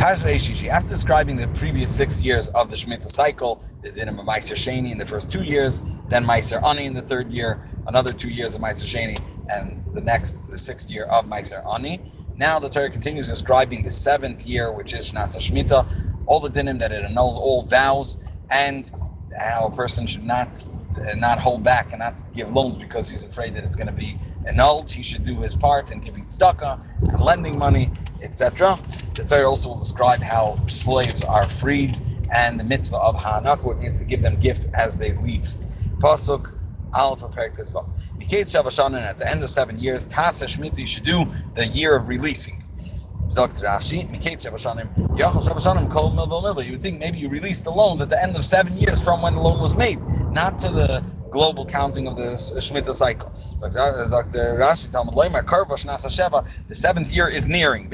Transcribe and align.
After 0.00 0.88
describing 0.90 1.36
the 1.36 1.48
previous 1.48 1.90
six 1.90 2.24
years 2.24 2.48
of 2.50 2.70
the 2.70 2.76
Shemitah 2.76 3.04
cycle, 3.04 3.62
the 3.82 3.90
dinim 3.90 4.20
of 4.20 4.26
Meiser 4.26 4.54
Sheni 4.54 4.92
in 4.92 4.98
the 4.98 5.06
first 5.06 5.32
two 5.32 5.42
years, 5.42 5.82
then 6.08 6.24
Meiser 6.24 6.64
Ani 6.66 6.86
in 6.86 6.94
the 6.94 7.02
third 7.02 7.32
year, 7.32 7.60
another 7.86 8.12
two 8.12 8.30
years 8.30 8.56
of 8.56 8.62
Meiser 8.62 8.86
Sheni, 8.86 9.20
and 9.50 9.82
the 9.94 10.00
next, 10.02 10.44
the 10.46 10.58
sixth 10.58 10.90
year 10.90 11.04
of 11.06 11.26
Meiser 11.26 11.62
Ani. 11.74 12.00
Now 12.36 12.60
the 12.60 12.68
Torah 12.70 12.90
continues 12.90 13.28
describing 13.28 13.82
the 13.82 13.90
seventh 13.90 14.46
year, 14.46 14.72
which 14.72 14.94
is 14.94 15.12
Shnasa 15.12 15.38
Shemitah, 15.38 15.86
all 16.26 16.40
the 16.40 16.50
dinim 16.50 16.78
that 16.80 16.92
it 16.92 17.04
annuls 17.04 17.38
all 17.38 17.64
vows, 17.64 18.40
and 18.52 18.90
how 19.38 19.66
a 19.66 19.72
person 19.72 20.06
should 20.06 20.24
not 20.24 20.62
uh, 21.10 21.16
not 21.16 21.38
hold 21.40 21.64
back 21.64 21.92
and 21.92 22.00
not 22.00 22.30
give 22.34 22.52
loans 22.52 22.78
because 22.78 23.10
he's 23.10 23.24
afraid 23.24 23.54
that 23.54 23.64
it's 23.64 23.76
going 23.76 23.88
to 23.88 23.94
be 23.96 24.16
annulled. 24.48 24.90
He 24.90 25.02
should 25.02 25.24
do 25.24 25.42
his 25.42 25.56
part 25.56 25.92
in 25.92 26.00
giving 26.00 26.24
tzedakah 26.26 26.80
and 27.10 27.22
lending 27.22 27.58
money, 27.58 27.92
etc. 28.22 28.78
The 29.16 29.24
Torah 29.24 29.48
also 29.48 29.70
will 29.70 29.78
describe 29.78 30.22
how 30.22 30.54
slaves 30.68 31.24
are 31.24 31.46
freed 31.46 32.00
and 32.34 32.60
the 32.60 32.64
mitzvah 32.64 32.98
of 32.98 33.16
Ha'anaka, 33.16 33.64
which 33.64 33.80
means 33.80 33.98
to 33.98 34.06
give 34.06 34.22
them 34.22 34.36
gifts 34.36 34.66
as 34.78 34.96
they 34.98 35.14
leave. 35.14 35.54
Pasuk 36.00 36.46
Aleph 36.94 37.20
prepared 37.20 37.54
this 37.56 37.70
book. 37.70 37.90
At 38.20 39.18
the 39.18 39.26
end 39.30 39.42
of 39.44 39.50
seven 39.50 39.78
years, 39.78 40.08
Tasa 40.08 40.46
Shemitah, 40.46 40.78
you 40.78 40.86
should 40.86 41.04
do 41.04 41.26
the 41.54 41.66
year 41.68 41.96
of 41.96 42.08
releasing. 42.08 42.62
Zakt 43.30 43.62
Rashi, 43.62 44.08
You 46.66 46.72
would 46.72 46.82
think 46.82 47.00
maybe 47.00 47.18
you 47.18 47.28
released 47.30 47.64
the 47.64 47.70
loans 47.72 48.02
at 48.02 48.10
the 48.10 48.22
end 48.22 48.36
of 48.36 48.44
seven 48.44 48.76
years 48.76 49.02
from 49.02 49.22
when 49.22 49.34
the 49.34 49.40
loan 49.40 49.60
was 49.60 49.76
made, 49.76 50.00
not 50.32 50.58
to 50.60 50.70
the 50.70 51.04
global 51.30 51.66
counting 51.66 52.08
of 52.08 52.16
the 52.16 52.32
uh, 52.32 52.60
Shemitah 52.60 52.92
cycle. 52.94 53.28
Uh, 53.62 53.68
sheva, 56.08 56.66
the 56.68 56.74
seventh 56.74 57.12
year 57.12 57.28
is 57.28 57.48
nearing. 57.48 57.88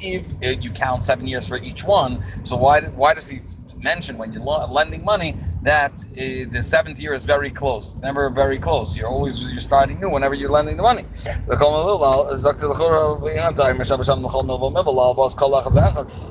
If 0.00 0.32
uh, 0.44 0.60
you 0.60 0.70
count 0.72 1.02
seven 1.04 1.26
years 1.26 1.48
for 1.48 1.58
each 1.62 1.84
one, 1.84 2.22
so 2.44 2.56
why, 2.56 2.80
why 2.82 3.14
does 3.14 3.28
he 3.30 3.40
mention 3.82 4.18
when 4.18 4.32
you're 4.32 4.42
lending 4.42 5.04
money 5.04 5.36
that 5.62 5.92
uh, 5.92 6.46
the 6.50 6.62
seventh 6.62 7.00
year 7.00 7.12
is 7.12 7.24
very 7.24 7.50
close. 7.50 7.92
It's 7.92 8.02
never 8.02 8.30
very 8.30 8.58
close. 8.58 8.96
You're 8.96 9.08
always 9.08 9.42
you're 9.42 9.60
starting 9.60 10.00
new 10.00 10.08
whenever 10.10 10.34
you're 10.34 10.50
lending 10.50 10.76
the 10.76 10.82
money. 10.82 11.04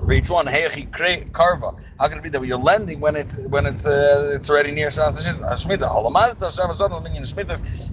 For 0.06 0.14
each 0.14 0.30
one. 0.30 0.48
How 0.48 2.08
can 2.08 2.18
it 2.20 2.24
be 2.24 2.30
that 2.30 2.46
you're 2.46 2.58
lending 2.58 3.00
when 3.00 3.16
it's 3.16 3.40
when 3.50 3.66
it's 3.66 3.86
uh, 3.88 4.32
it's 4.36 4.50
already 4.50 4.72
near 4.72 4.88
Shemitah? 4.88 5.92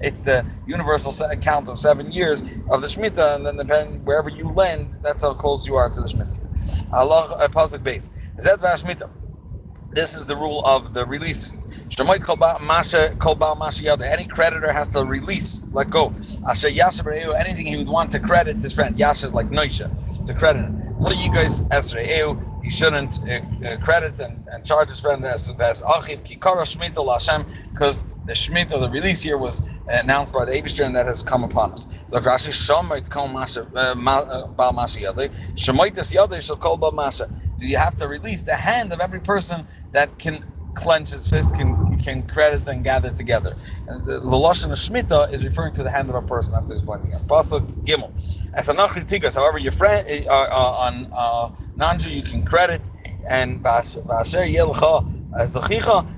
It's 0.03 0.23
the 0.23 0.45
universal 0.67 1.29
count 1.41 1.69
of 1.69 1.79
seven 1.79 2.13
years 2.13 2.43
of 2.71 2.81
the 2.83 2.87
Shemitah, 2.89 3.37
and 3.37 3.47
then 3.47 3.57
depend 3.57 4.07
wherever 4.07 4.31
you 4.31 4.51
lend, 4.53 4.99
that's 5.03 5.23
how 5.23 5.35
close 5.35 5.67
you 5.67 5.77
are 5.77 5.91
to 5.91 6.01
the 6.01 6.07
Shemitah. 6.07 6.93
Allah 6.93 7.37
pasuk 7.51 7.83
base. 7.83 8.33
Zed 8.41 8.61
Shemitah. 8.61 9.24
This 9.95 10.17
is 10.17 10.27
the 10.27 10.37
rule 10.37 10.63
of 10.67 10.95
the 10.95 11.07
release. 11.07 11.53
Any 12.01 12.21
creditor 14.27 14.73
has 14.73 14.89
to 14.91 15.05
release, 15.05 15.67
let 15.73 15.91
go. 15.91 16.15
Anything 17.39 17.67
he 17.67 17.79
would 17.79 17.89
want 17.89 18.13
to 18.13 18.21
credit 18.21 18.63
his 18.63 18.75
friend. 18.75 18.99
Yasha 18.99 19.27
is 19.27 19.35
like 19.35 19.51
Noisha, 19.51 19.91
to 20.27 20.35
credit 20.35 20.65
him. 20.65 20.75
He 22.65 22.71
shouldn't 22.71 23.21
uh, 23.29 23.69
uh, 23.69 23.77
credit 23.79 24.21
and, 24.21 24.41
and 24.53 24.65
charge 24.65 24.89
his 24.89 25.01
friend 25.01 25.25
as 25.27 25.51
as 25.61 25.83
achiv 25.83 26.23
kikara 26.25 26.65
shmita 26.65 26.97
because 27.73 28.05
the 28.27 28.33
shmita, 28.33 28.81
the 28.81 28.91
release 28.91 29.23
here 29.23 29.39
was 29.39 29.83
announced 29.89 30.33
by 30.35 30.47
the 30.47 30.53
Abishter 30.53 30.87
and 30.87 30.97
that 30.97 31.07
has 31.07 31.23
come 31.23 31.45
upon 31.45 31.73
us. 31.73 32.07
So 32.09 32.19
Rashi 32.21 32.51
Shomait 32.51 33.11
kol 33.11 33.29
masha 33.29 33.69
uh, 33.77 33.95
bal 33.95 34.73
masha 34.73 35.01
yadei 35.01 35.31
Shomaitis 35.55 36.15
yadei 36.17 36.43
shall 36.45 36.57
call 36.57 36.79
bal 36.79 36.93
masha. 36.93 37.29
Do 37.59 37.69
you 37.69 37.79
have 37.79 37.97
to 37.99 38.09
release 38.09 38.43
the 38.43 38.57
hand 38.57 38.93
of 38.95 39.01
every 39.01 39.21
person 39.21 39.67
that 39.93 40.19
can 40.19 40.45
clench 40.75 41.11
his 41.11 41.31
fist, 41.31 41.55
can 41.57 41.77
can 41.99 42.23
credit 42.25 42.67
and 42.69 42.85
gather 42.85 43.11
together. 43.13 43.55
And 43.89 44.05
the, 44.07 44.21
the 44.21 44.27
of 44.27 44.79
shmita 44.79 45.33
is 45.33 45.45
referring 45.45 45.75
to 45.75 45.85
the 45.85 45.91
hand 45.91 46.11
of 46.11 46.17
a 46.17 46.23
person. 46.23 46.57
After 46.57 46.75
he's 46.75 46.83
pointing 46.83 47.13
out. 47.15 47.23
Pasuk 47.29 47.63
gimel. 47.85 48.11
As 48.55 48.71
a 48.71 48.75
nachritigas, 48.75 49.37
however, 49.37 49.59
your 49.59 49.73
friend 49.73 50.07
uh, 50.29 50.33
uh, 50.33 50.55
on 50.87 51.09
uh, 51.13 51.51
nanju 51.79 52.11
you 52.15 52.23
can 52.23 52.43
credit 52.43 52.91
and 53.31 53.63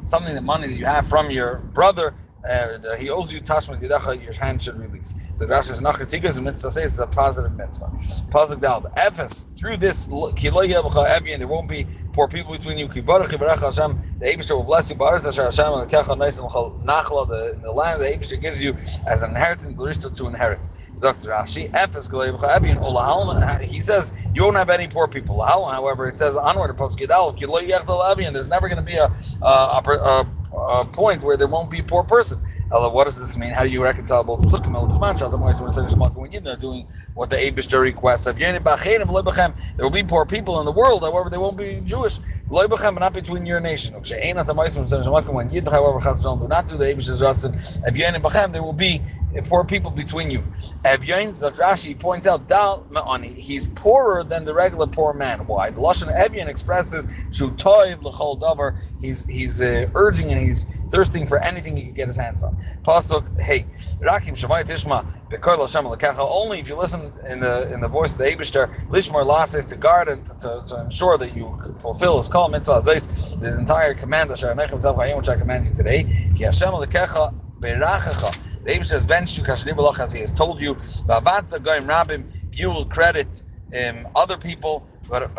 something 0.05 0.35
the 0.35 0.43
money 0.43 0.67
that 0.69 0.77
you 0.77 0.87
have 0.87 1.07
from 1.07 1.31
your 1.31 1.61
brother 1.75 2.15
uh, 2.49 2.97
he 2.97 3.11
owes 3.11 3.33
you 3.33 3.41
tashmat 3.41 3.81
yidacha, 3.81 4.23
your 4.23 4.35
hand 4.35 4.63
should 4.63 4.77
release. 4.77 5.33
So 5.37 5.47
Rashi 5.47 5.65
says 5.65 5.81
nachar 5.83 6.07
tikas 6.07 6.41
mitzvah 6.43 6.71
says 6.71 6.85
it's 6.85 6.99
a 6.99 7.07
positive 7.07 7.55
mitzvah. 7.57 7.91
Positive 8.31 8.63
dal. 8.63 8.87
Ephes 8.97 9.47
through 9.57 9.79
this 9.79 10.09
kiloy 10.37 10.69
yevcha 10.69 11.09
evian 11.09 11.39
there 11.39 11.49
won't 11.49 11.69
be 11.69 11.87
poor 12.13 12.29
people 12.29 12.53
between 12.53 12.79
you. 12.79 12.89
Kibarach 12.89 13.29
yivarach 13.29 13.61
Hashem 13.61 13.97
the 14.21 14.27
Eibushter 14.27 14.57
will 14.57 14.65
bless 14.65 14.91
you. 14.91 14.97
Baris 14.97 15.25
Hashem 15.25 15.45
Hashem 15.45 15.65
lekecha 15.67 16.17
neisim 16.17 16.51
nachla 16.85 17.29
the 17.29 17.59
the 17.63 17.73
land 17.73 18.01
the 18.01 18.07
Eibushter 18.07 18.41
gives 18.41 18.63
you 18.63 18.75
as 19.11 19.23
an 19.23 19.31
inheritance 19.31 19.79
l'rishta 19.79 20.15
to 20.17 20.27
inherit. 20.29 20.69
Zok 20.97 21.25
Rashi 21.27 21.71
Ephes 21.75 22.09
kiloy 22.09 22.33
yevcha 22.33 22.57
evian 22.57 22.79
olahalon 22.79 23.61
he 23.63 23.81
says 23.81 24.29
you 24.35 24.45
won't 24.45 24.57
have 24.57 24.71
any 24.71 24.89
poor 24.89 25.09
people. 25.09 25.43
However, 25.45 26.09
it 26.09 26.19
says 26.19 26.37
onward 26.37 26.77
Pasuk 26.77 26.99
Yidal 27.07 27.37
kiloy 27.37 27.63
yechtal 27.63 28.11
evian 28.13 28.33
there's 28.33 28.49
never 28.49 28.69
going 28.69 28.79
to 28.79 28.85
be 28.85 28.97
a, 28.97 29.11
a, 29.43 29.47
a, 29.49 29.83
a 29.91 30.27
uh, 30.57 30.85
point 30.85 31.23
where 31.23 31.37
there 31.37 31.49
won't 31.49 31.71
be 31.71 31.81
a 31.81 31.85
poor 31.85 32.05
person. 32.05 32.41
What 32.71 33.05
does 33.05 33.19
this 33.19 33.37
mean? 33.37 33.53
How 33.53 33.65
do 33.65 33.71
you 33.71 33.83
reconcile 33.83 34.25
both 34.25 34.43
the 34.43 34.59
Sukkim 34.59 34.77
and 34.77 36.17
when 36.17 36.33
you're 36.33 36.57
doing 36.57 36.87
what 37.15 37.31
the 37.31 37.37
Abishter 37.37 37.81
requests? 37.83 38.25
There 38.27 39.87
will 39.87 39.91
be 39.91 40.03
poor 40.03 40.27
people 40.27 40.61
in 40.61 40.67
the 40.67 40.73
world, 40.73 41.03
however, 41.03 41.31
they 41.31 41.39
won't 41.39 41.57
be 41.57 41.81
Jewish. 41.85 42.21
But 42.51 42.95
not 43.01 43.15
between 43.15 43.47
your 43.47 43.61
nation. 43.61 43.95
When 43.95 45.51
Yid, 45.51 45.69
however, 45.69 46.01
do 46.39 46.49
not 46.49 46.69
do 46.69 46.77
the 46.77 46.87
Abishter's 46.87 47.23
Ratzin, 47.23 48.53
there 48.53 48.63
will 48.63 48.73
be 48.73 49.03
poor 49.45 49.65
people 49.65 49.91
between 49.93 50.31
you. 50.31 50.43
Evyain, 50.85 51.31
Rashi 51.59 51.99
points 51.99 52.27
out, 52.27 52.49
Dal 52.49 52.87
he's 53.23 53.69
poorer 53.69 54.25
than 54.25 54.45
the 54.45 54.55
regular 54.55 54.87
poor 54.87 55.13
man. 55.15 55.41
Why? 55.47 55.71
The 55.71 55.81
Lashon 55.81 56.15
Evyan 56.19 56.49
expresses 56.49 57.07
Shutoiv 57.33 58.03
l'chol 58.05 58.41
davar. 58.41 58.75
He's 59.01 59.25
he's 59.27 59.61
uh, 59.63 59.87
urging 59.95 60.31
and 60.33 60.41
he's 60.41 60.67
thirsting 60.91 61.27
for 61.27 61.39
anything 61.43 61.77
he 61.77 61.87
could 61.87 61.95
get 61.95 62.07
his 62.07 62.17
hands 62.17 62.43
on. 62.43 62.57
Pasuk, 62.85 63.41
hey, 63.41 63.61
Rakim 64.03 64.33
Shamay 64.33 64.65
Tishma 64.65 65.07
Bekor 65.31 65.57
Lashem 65.57 65.85
Lekacha. 65.85 66.27
Only 66.29 66.61
if 66.61 66.69
you 66.69 66.77
listen 66.77 67.13
in 67.31 67.41
the 67.41 67.73
in 67.73 67.81
the 67.81 67.89
voice 67.89 68.13
of 68.13 68.19
the 68.19 68.25
Abishter, 68.25 68.69
Lishmar 68.89 69.25
Lasis 69.25 69.69
to 69.71 69.77
guard 69.77 70.09
and 70.09 70.25
to, 70.27 70.63
to 70.67 70.81
ensure 70.85 71.19
that 71.19 71.37
you 71.37 71.57
fulfill 71.81 72.17
his 72.19 72.29
call 72.29 72.49
mitzvah 72.49 72.81
Zais, 72.81 73.39
this 73.41 73.59
entire 73.59 73.95
command 73.95 74.31
which 74.31 74.45
I 74.45 75.37
command 75.37 75.65
you 75.67 75.73
today. 75.73 76.05
Ki 76.37 76.45
Hashem 76.45 76.71
Lekacha 76.71 77.35
Berachacha. 77.61 78.63
The 78.65 78.73
Abishter 78.73 78.85
says, 78.87 79.05
Ben 79.05 79.25
Shukashni 79.25 80.01
as 80.01 80.13
he 80.13 80.21
has 80.21 80.33
told 80.33 80.61
you, 80.61 80.75
Vavata 80.75 81.63
Goim 81.63 81.85
Rabim, 81.85 82.25
you 82.53 82.69
will 82.69 82.85
credit 82.87 83.43
um, 83.77 84.07
other 84.17 84.37
people, 84.37 84.87
but 85.09 85.31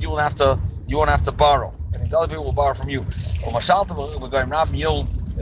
you 0.00 0.10
will 0.10 0.16
have 0.18 0.34
to 0.36 0.58
you 0.86 0.96
won't 0.98 1.10
have 1.10 1.22
to 1.22 1.32
borrow. 1.32 1.72
And 2.00 2.12
other 2.14 2.28
people 2.28 2.44
will 2.44 2.52
borrow 2.52 2.74
from 2.74 2.88
you. 2.90 3.06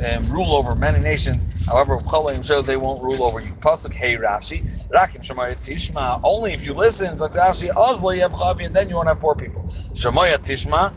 Um, 0.05 0.27
rule 0.31 0.53
over 0.55 0.75
many 0.75 1.01
nations. 1.01 1.65
However, 1.67 1.99
so 2.43 2.63
they 2.63 2.77
won't 2.77 3.03
rule 3.03 3.23
over 3.25 3.41
you. 3.41 3.53
Pasuk 3.55 3.95
Hey 3.95 4.17
Rashi, 4.17 4.63
Rakim 4.91 5.21
Shemaya 5.23 5.57
Tishma. 5.57 6.21
Only 6.25 6.53
if 6.53 6.67
you 6.67 6.75
listen, 6.75 7.17
like 7.19 7.33
Rashi 7.33 7.71
Ozlo 7.71 8.67
and 8.67 8.75
then 8.75 8.89
you 8.89 8.97
won't 8.97 9.09
have 9.09 9.21
poor 9.21 9.37
people. 9.37 9.63
Shemaya 9.65 10.39
Tishma. 10.39 10.93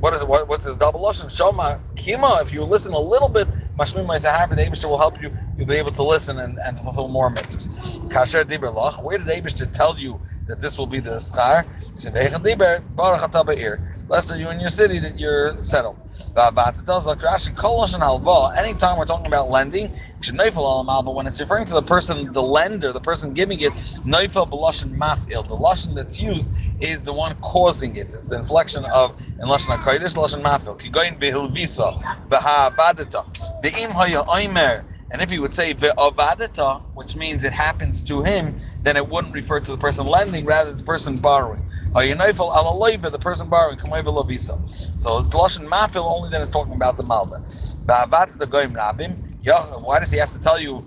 What 0.00 0.14
is 0.14 0.22
it? 0.22 0.28
What, 0.28 0.48
what's 0.48 0.64
this 0.64 0.78
double 0.78 1.00
lashon? 1.02 1.30
Shema 1.30 1.78
Kima. 1.96 2.42
If 2.42 2.54
you 2.54 2.64
listen 2.64 2.94
a 2.94 3.00
little 3.00 3.28
bit, 3.28 3.48
Mashmim 3.78 4.06
Ma'asahavi, 4.06 4.50
the 4.50 4.62
Abishter 4.62 4.88
will 4.88 4.98
help 4.98 5.20
you. 5.20 5.32
You'll 5.58 5.66
be 5.66 5.74
able 5.76 5.90
to 5.90 6.02
listen 6.04 6.38
and, 6.38 6.58
and 6.64 6.78
fulfill 6.78 7.08
more 7.08 7.28
mitzvahs. 7.28 7.98
Kasher 8.12 8.44
Diber 8.44 8.72
Lach. 8.72 9.02
Where 9.02 9.18
did 9.18 9.26
the 9.26 9.32
Abishter 9.32 9.70
tell 9.70 9.98
you 9.98 10.20
that 10.46 10.60
this 10.60 10.78
will 10.78 10.86
be 10.86 11.00
the 11.00 11.16
schar? 11.16 11.64
Shevechan 11.92 12.44
Diber 12.44 12.84
Baruch 12.94 13.22
Atabeir. 13.22 13.80
Lest 14.08 14.36
you 14.38 14.48
in 14.50 14.60
your 14.60 14.70
city 14.70 15.00
that 15.00 15.18
you're 15.18 15.60
settled. 15.60 16.04
Anytime 18.56 18.98
we're 18.98 19.06
talking 19.06 19.26
about 19.26 19.50
lending, 19.50 19.90
when 20.32 21.26
it's 21.26 21.40
referring 21.40 21.66
to 21.66 21.74
the 21.74 21.82
person, 21.82 22.32
the 22.32 22.42
lender, 22.42 22.92
the 22.92 23.00
person 23.00 23.34
giving 23.34 23.60
it, 23.60 23.72
neifel 24.04 24.48
b'lashon 24.48 24.96
mafil. 24.96 25.46
The 25.46 25.56
lashon 25.56 25.94
that's 25.94 26.20
used 26.20 26.50
is 26.80 27.04
the 27.04 27.12
one 27.12 27.34
causing 27.36 27.96
it. 27.96 28.08
It's 28.14 28.28
the 28.28 28.36
inflection 28.36 28.84
of 28.86 29.16
in 29.40 29.48
lashon 29.48 29.76
hakodesh, 29.76 30.16
lashon 30.16 30.42
mafil. 30.42 30.78
Kigoyin 30.80 31.18
behilvisa 31.18 32.00
v'ha'avadita 32.28 33.24
ve'im 33.62 33.90
haya 33.90 34.22
oimer. 34.24 34.84
And 35.10 35.22
if 35.22 35.30
he 35.30 35.38
would 35.38 35.54
say 35.54 35.74
ve'avadita, 35.74 36.82
which 36.94 37.16
means 37.16 37.44
it 37.44 37.52
happens 37.52 38.02
to 38.04 38.22
him, 38.22 38.54
then 38.82 38.96
it 38.96 39.08
wouldn't 39.08 39.34
refer 39.34 39.60
to 39.60 39.70
the 39.70 39.78
person 39.78 40.06
lending, 40.06 40.44
rather 40.44 40.72
the 40.72 40.84
person 40.84 41.18
borrowing. 41.18 41.60
The 41.94 43.18
person 43.20 43.48
borrowing, 43.48 43.78
so 43.78 43.86
the 45.22 45.36
lashon 45.38 45.68
mafil 45.68 46.04
only 46.04 46.30
then 46.30 46.42
is 46.42 46.50
talking 46.50 46.74
about 46.74 46.96
the 46.96 47.04
malva. 47.04 47.40
Why 49.82 50.00
does 50.00 50.10
he 50.12 50.18
have 50.18 50.32
to 50.32 50.40
tell 50.40 50.60
you 50.60 50.84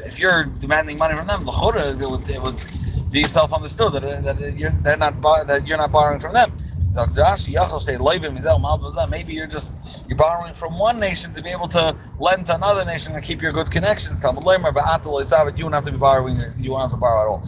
If 0.00 0.20
you're 0.20 0.44
demanding 0.46 0.98
money 0.98 1.16
from 1.16 1.28
them, 1.28 1.44
it 2.00 2.10
would, 2.10 2.30
it 2.30 2.42
would 2.42 2.56
be 3.12 3.26
self-understood 3.26 3.94
that, 3.94 4.24
that 4.24 4.58
you're 4.58 4.72
they're 4.82 4.96
not 4.98 5.20
that 5.48 5.66
you're 5.66 5.78
not 5.78 5.92
borrowing 5.92 6.20
from 6.20 6.34
them. 6.34 6.50
Maybe 6.94 7.12
you're 9.34 9.46
just 9.48 10.06
you're 10.08 10.18
borrowing 10.18 10.54
from 10.54 10.78
one 10.78 11.00
nation 11.00 11.32
to 11.34 11.42
be 11.42 11.50
able 11.50 11.68
to 11.68 11.96
lend 12.18 12.46
to 12.46 12.54
another 12.56 12.84
nation 12.84 13.14
and 13.14 13.22
keep 13.24 13.40
your 13.42 13.52
good 13.52 13.70
connections. 13.70 14.20
You 14.24 14.30
don't 14.34 15.72
have 15.72 15.84
to 15.86 15.92
be 15.92 15.98
borrowing. 15.98 16.36
You 16.58 16.72
won't 16.72 16.82
have 16.82 16.90
to 16.92 16.98
borrow 16.98 17.22
at 17.22 17.28
all. 17.28 17.44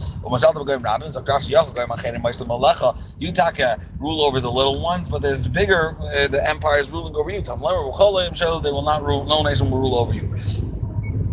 You 3.19 3.33
take 3.33 3.59
a 3.59 3.79
rule 3.99 4.21
over 4.23 4.39
the 4.41 4.51
little 4.51 4.83
ones, 4.83 5.09
but 5.09 5.21
there's 5.21 5.47
bigger. 5.47 5.97
Uh, 6.01 6.27
the 6.29 6.41
empire 6.49 6.79
is 6.79 6.91
ruling 6.91 7.15
over 7.15 7.29
you. 7.31 7.41
They 7.41 8.71
will 8.71 8.85
not 8.85 9.03
rule. 9.03 9.25
No 9.25 9.43
nation 9.43 9.69
will 9.71 9.79
rule 9.79 9.95
over 9.97 10.13
you. 10.13 10.29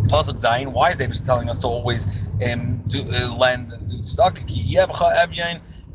Pasuk 0.09 0.39
Zayin. 0.41 0.73
Why 0.73 0.91
is 0.91 0.97
they 0.99 1.07
telling 1.07 1.49
us 1.49 1.59
to 1.59 1.67
always 1.67 2.07
um, 2.51 2.83
do, 2.87 3.03
uh, 3.13 3.35
lend 3.37 3.71
and 3.73 3.87
do 3.87 4.03
stock? 4.03 4.39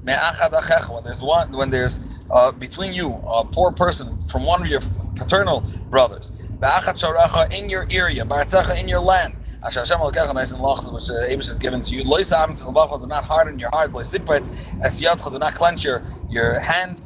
When 0.07 1.05
there's 1.05 1.23
one, 1.23 1.53
when 1.53 1.71
there's 1.71 2.01
uh, 2.31 2.53
between 2.53 2.95
you 2.95 3.15
a 3.35 3.45
poor 3.45 3.73
person 3.73 4.19
from 4.27 4.47
one 4.47 4.63
of 4.63 4.69
your 4.69 4.83
paternal 5.17 5.65
brothers, 5.91 6.33
in 7.59 7.71
your 7.71 7.87
area, 7.93 8.25
in 8.81 8.89
your 8.89 9.01
land. 9.01 9.35
Which 9.65 9.77
uh, 9.77 9.83
Abish 11.31 11.49
has 11.49 11.59
given 11.59 11.83
to 11.83 11.95
you. 11.97 12.05
Do 12.05 13.07
not 13.09 13.25
harden 13.25 13.59
your 13.59 13.71
heart. 13.73 13.93
Do 13.93 15.39
not 15.41 15.55
clench 15.55 15.85
your, 15.85 16.05
your 16.29 16.61
hand 16.61 17.03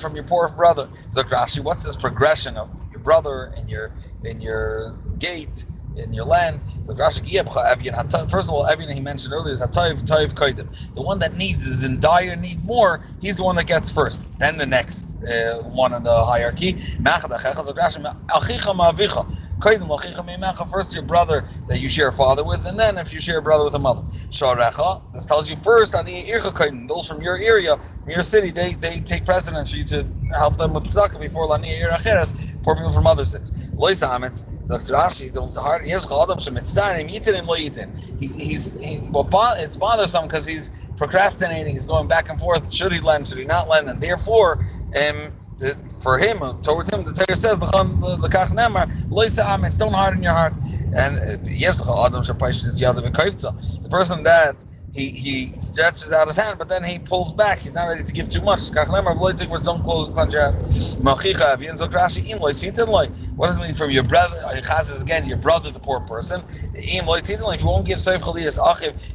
from 0.00 0.14
your 0.16 0.24
poor 0.24 0.48
brother. 0.50 0.88
So 1.10 1.22
Rashi, 1.24 1.64
what's 1.64 1.84
this 1.84 1.96
progression 1.96 2.56
of 2.58 2.70
your 2.92 3.00
brother 3.02 3.50
and 3.58 3.70
your 3.70 3.92
in 4.24 4.40
your 4.42 4.96
gate 5.18 5.66
in 5.96 6.12
your 6.12 6.24
land. 6.24 6.60
First 6.86 8.48
of 8.48 8.50
all, 8.50 8.66
Evian 8.66 8.90
he 8.90 9.00
mentioned 9.00 9.32
earlier 9.34 9.52
is 9.52 9.62
Hatayiv 9.62 10.02
Tayiv 10.04 10.34
Kaidim. 10.34 10.68
The 10.94 11.02
one 11.02 11.18
that 11.20 11.36
needs 11.36 11.66
is 11.66 11.84
in 11.84 12.00
dire 12.00 12.36
need 12.36 12.64
more. 12.64 13.00
He's 13.20 13.36
the 13.36 13.44
one 13.44 13.56
that 13.56 13.66
gets 13.66 13.90
first. 13.90 14.38
Then 14.38 14.58
the 14.58 14.66
next 14.66 15.16
uh, 15.24 15.62
one 15.62 15.94
in 15.94 16.02
the 16.02 16.24
hierarchy. 16.24 16.76
First, 20.70 20.94
your 20.94 21.02
brother 21.02 21.44
that 21.68 21.78
you 21.78 21.88
share 21.88 22.08
a 22.08 22.12
father 22.12 22.44
with, 22.44 22.66
and 22.66 22.78
then 22.78 22.98
if 22.98 23.12
you 23.12 23.20
share 23.20 23.38
a 23.38 23.42
brother 23.42 23.64
with 23.64 23.74
a 23.74 23.78
mother. 23.78 24.02
This 24.10 25.24
tells 25.26 25.48
you 25.48 25.56
first, 25.56 25.92
those 25.92 27.06
from 27.06 27.22
your 27.22 27.38
area, 27.38 27.76
from 27.76 28.12
your 28.12 28.22
city, 28.22 28.50
they, 28.50 28.74
they 28.74 29.00
take 29.00 29.24
precedence 29.24 29.70
for 29.70 29.76
you 29.76 29.84
to 29.84 30.06
help 30.36 30.56
them 30.56 30.74
with 30.74 30.84
tzedakah 30.84 31.20
before 31.20 31.46
poor 32.64 32.74
people 32.74 32.92
from 32.92 33.06
other 33.06 33.24
cities. 33.24 33.72
Lois 33.76 34.00
Hametz, 34.02 34.66
sagt 34.66 34.86
Rashi, 34.86 35.32
the 35.32 35.60
hard, 35.60 35.86
here's 35.86 36.06
Chadam 36.06 36.38
Shemitzdanim, 36.38 37.08
Yitin 37.10 37.46
Lo 37.46 37.56
Yitin. 37.56 37.90
He's, 38.18 38.34
he's, 38.34 38.76
it's 38.80 39.76
bothersome 39.76 40.24
because 40.24 40.46
he's 40.46 40.90
procrastinating, 40.96 41.74
he's 41.74 41.86
going 41.86 42.08
back 42.08 42.30
and 42.30 42.38
forth. 42.38 42.72
Should 42.72 42.92
he 42.92 43.00
lend, 43.00 43.28
should 43.28 43.38
he 43.38 43.44
not 43.44 43.68
lend? 43.68 43.88
And 43.88 44.00
therefore, 44.00 44.60
um, 44.96 45.32
the, 45.58 45.74
for 46.02 46.18
him, 46.18 46.38
towards 46.62 46.90
him, 46.90 47.04
the 47.04 47.12
Torah 47.12 47.36
says, 47.36 47.58
the 47.58 47.66
Kach 47.66 48.48
Nemar, 48.48 48.88
Lois 49.10 49.38
Hametz, 49.38 49.78
don't 49.78 49.92
harden 49.92 50.22
your 50.22 50.32
heart. 50.32 50.54
And 50.96 51.16
yes, 51.46 51.80
Adam 51.80 52.22
Shapaish 52.22 52.64
is 52.66 52.80
It's 52.80 53.86
a 53.86 53.90
person 53.90 54.22
that 54.24 54.64
he 54.94 55.10
he 55.10 55.46
stretches 55.60 56.12
out 56.12 56.28
his 56.28 56.36
hand, 56.38 56.58
but 56.58 56.68
then 56.68 56.84
he 56.84 57.00
pulls 57.00 57.32
back. 57.34 57.60
He's 57.60 57.74
not 57.74 57.86
ready 57.86 58.04
to 58.04 58.14
give 58.14 58.28
too 58.30 58.42
much. 58.42 58.60
What 63.36 63.48
does 63.48 63.58
it 63.58 63.62
mean 63.62 63.74
from 63.74 63.90
your 63.90 64.04
brother? 64.04 64.36
Chazes 64.62 65.02
again, 65.02 65.26
your 65.28 65.38
brother, 65.38 65.70
the 65.72 65.80
poor 65.80 66.00
person. 66.00 66.42
If 66.74 67.62
you 67.62 67.68
won't 67.68 67.86
give 67.86 67.98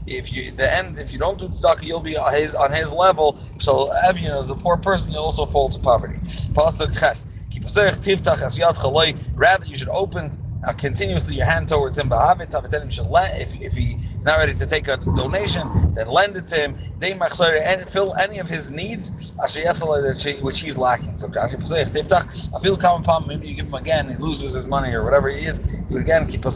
if 0.08 0.34
you 0.34 0.52
the 0.52 0.76
end, 0.78 1.00
if 1.00 1.14
you 1.14 1.20
don't 1.20 1.40
do 1.40 1.50
tzedakah, 1.50 1.84
you'll 1.84 2.02
be 2.02 2.18
on 2.18 2.34
his 2.34 2.56
on 2.56 2.72
his 2.74 2.92
level. 2.92 3.38
So 3.60 3.92
you 4.18 4.30
know, 4.30 4.44
the 4.44 4.56
poor 4.56 4.78
person, 4.78 5.14
you'll 5.14 5.24
also 5.26 5.46
fall 5.46 5.70
to 5.70 5.80
poverty. 5.80 6.18
Rather, 9.36 9.66
you 9.68 9.78
should 9.78 9.90
open 9.90 10.32
uh, 10.64 10.74
continuously 10.74 11.36
your 11.38 11.46
hand 11.48 11.70
towards 11.70 11.98
him. 11.98 12.10
If, 12.12 13.62
if 13.62 13.78
he's 14.20 14.26
not 14.26 14.38
ready 14.38 14.54
to 14.54 14.66
take 14.68 14.90
a 14.90 14.98
donation, 15.16 15.66
then 15.96 16.08
lend 16.08 16.36
it 16.36 16.48
to 16.50 16.56
him. 16.58 16.76
And 17.02 17.90
fill 17.90 18.14
any 18.16 18.40
of 18.40 18.50
his 18.50 18.70
needs, 18.70 19.34
which 20.42 20.60
he's 20.60 20.78
lacking. 20.78 21.16
So 21.16 21.32
I 21.32 22.60
feel 22.60 22.76
common 22.78 23.04
palm. 23.04 23.28
Maybe 23.28 23.48
you 23.48 23.56
give 23.56 23.68
him 23.68 23.74
again, 23.76 24.10
he 24.10 24.18
loses 24.18 24.54
his 24.54 24.66
money 24.66 24.94
or 24.94 25.06
whatever 25.06 25.30
he 25.30 25.46
is. 25.46 25.82
You 25.90 26.00
again 26.00 26.28
keep 26.28 26.44
in 26.46 26.52